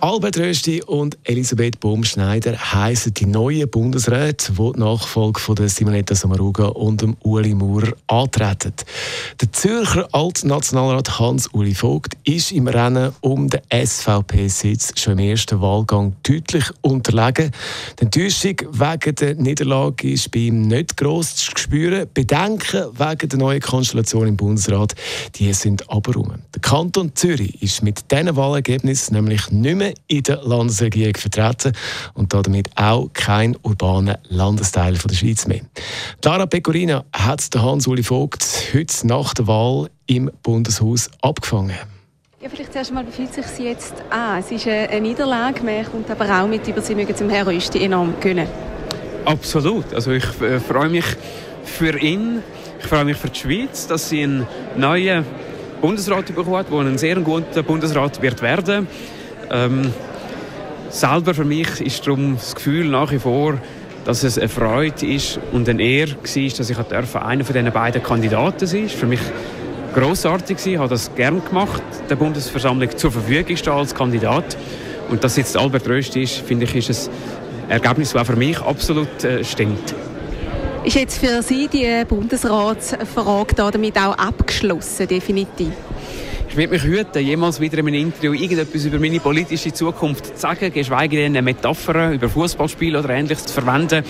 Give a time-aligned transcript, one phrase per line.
[0.00, 6.14] Albert Rösti und Elisabeth Baumschneider heißen die neuen Bundesräte, die die Nachfolge von der Simonetta
[6.14, 8.74] Sommaruga und dem Uli Maurer antreten.
[9.40, 16.14] Der Zürcher Altnationalrat Hans-Uli Vogt ist im Rennen um den SVP-Sitz schon im ersten Wahlgang
[16.22, 17.50] deutlich unterlegen.
[17.98, 22.06] Die Enttäuschung wegen der Niederlage ist bei ihm nicht gross zu spüren.
[22.14, 24.94] Bedenken wegen der neuen Konstellation im Bundesrat,
[25.34, 26.34] die sind aber rum.
[26.54, 31.72] Der Kanton Zürich ist mit diesen Wahlergebnissen nämlich nicht mehr in der Landesregierung vertreten
[32.14, 35.60] und damit auch kein urbaner Landesteil von der Schweiz mehr.
[36.24, 41.76] Lara Pecorina hat Hans-Uli Vogt heute nach der Wahl im Bundeshaus abgefangen.
[42.40, 44.38] Ja, vielleicht zuerst einmal, wie fühlt sich sie jetzt an?
[44.38, 47.82] Es ist eine Niederlage, man kommt aber auch mit über, sie mögen zum Herrn Rösti
[47.82, 48.46] enorm gönnen.
[49.24, 49.92] Absolut.
[49.92, 51.04] Also ich äh, freue mich
[51.64, 52.42] für ihn,
[52.78, 55.24] ich freue mich für die Schweiz, dass sie einen neuen
[55.80, 58.86] Bundesrat bekommt, der ein sehr guter Bundesrat wird werden
[59.50, 59.92] ähm,
[60.90, 63.58] selber für mich ist darum das Gefühl nach wie vor,
[64.04, 68.02] dass es eine Freude ist und eine Ehre war, dass ich einer von diesen beiden
[68.02, 69.20] Kandidaten sein Für mich
[69.94, 74.56] grossartig Ich habe das gern gemacht, der Bundesversammlung zur Verfügung stehen als Kandidat.
[75.10, 77.10] Und dass jetzt Albert Röst ist, finde ich, ist
[77.68, 79.94] ein Ergebnis, das auch für mich absolut äh, stimmt.
[80.84, 85.72] Ist jetzt für Sie die Bundesratsfrage damit auch abgeschlossen, definitiv?
[86.48, 90.36] Ich werde mich hüten, jemals wieder in einem Interview irgendetwas über meine politische Zukunft zu
[90.36, 94.02] sagen, geschweige denn eine Metapher über Fußballspiele oder Ähnliches zu verwenden.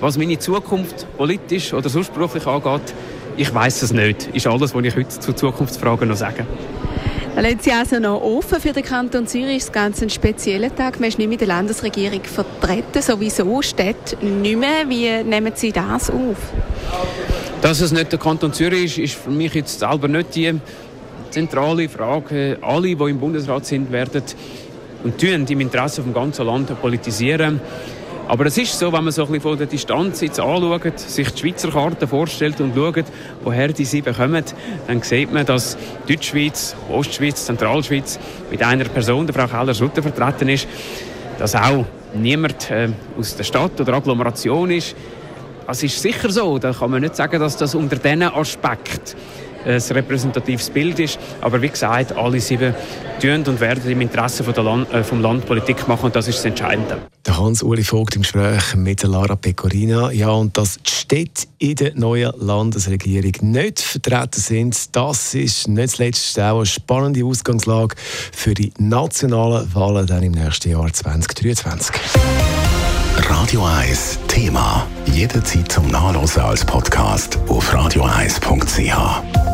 [0.00, 2.94] Was meine Zukunft politisch oder sonst beruflich angeht,
[3.36, 4.28] ich weiß es nicht.
[4.32, 6.46] Ist alles, was ich heute zu Zukunftsfragen noch sage.
[7.36, 9.56] Lassen Sie also noch offen für den Kanton Zürich.
[9.56, 11.00] ist ganz ein spezieller Tag.
[11.00, 14.88] Man ist nicht mit der Landesregierung vertreten, sowieso steht nicht mehr.
[14.88, 16.36] Wie nehmen Sie das auf?
[17.60, 20.54] Dass es nicht der Kanton Zürich ist, ist für mich jetzt selber nicht die
[21.34, 22.58] zentrale Frage.
[22.62, 24.22] Alle, die im Bundesrat sind, werden
[25.02, 27.60] und tun im Interesse vom ganzen Land politisieren.
[28.26, 31.28] Aber es ist so, wenn man so ein bisschen von der Distanz jetzt anschaut, sich
[31.30, 33.04] die Schweizer Karte vorstellt und schaut,
[33.42, 34.44] woher die sie bekommen,
[34.86, 35.76] dann sieht man, dass
[36.08, 38.18] Deutschschweiz, Ostschweiz, Zentralschweiz
[38.50, 40.66] mit einer Person, der Frau Keller-Sutter, vertreten ist,
[41.38, 41.84] dass auch
[42.14, 44.94] niemand äh, aus der Stadt oder Agglomeration ist.
[45.66, 49.16] Es ist sicher so, da kann man nicht sagen, dass das unter diesen Aspekt
[49.64, 51.18] ein repräsentatives Bild ist.
[51.40, 52.74] Aber wie gesagt, alle sieben
[53.20, 56.28] tun und werden im Interesse von der Land, äh, vom Land Politik machen und das
[56.28, 56.98] ist das Entscheidende.
[57.26, 60.10] Der Hans-Uli Vogt im Gespräch mit Lara Pecorina.
[60.12, 65.96] Ja, und dass die Städte in der neuen Landesregierung nicht vertreten sind, das ist nicht
[65.96, 67.96] zuletzt auch eine spannende Ausgangslage
[68.32, 71.96] für die nationalen Wahlen dann im nächsten Jahr 2023.
[73.28, 74.86] Radio 1 Thema.
[75.06, 79.53] Jederzeit zum Nachlesen als Podcast auf radio1.ch.